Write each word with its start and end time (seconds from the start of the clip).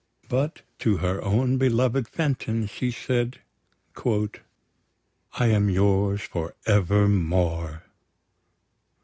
But 0.29 0.63
to 0.79 0.97
her 0.97 1.23
own 1.23 1.59
beloved 1.59 2.07
Fenton, 2.07 2.65
she 2.65 2.89
said: 2.89 3.37
"I 4.09 5.45
am 5.45 5.69
yours 5.69 6.23
for 6.23 6.55
evermore!" 6.65 7.83